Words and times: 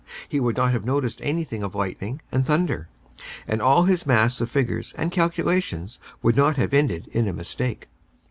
He 0.27 0.39
would 0.39 0.57
not 0.57 0.71
have 0.71 0.83
noticed 0.83 1.21
anything 1.21 1.61
of 1.61 1.75
lightning 1.75 2.21
and 2.31 2.43
thunder, 2.43 2.89
and 3.47 3.61
all 3.61 3.83
his 3.83 4.07
mass 4.07 4.41
of 4.41 4.49
figures 4.49 4.95
and 4.97 5.11
calculations 5.11 5.99
would 6.23 6.35
not 6.35 6.55
have 6.57 6.73
ended 6.73 7.05
in 7.11 7.27
a 7.27 7.33
mistake. 7.33 7.87